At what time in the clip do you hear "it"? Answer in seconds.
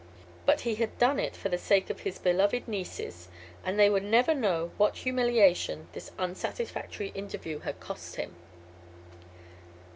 1.19-1.35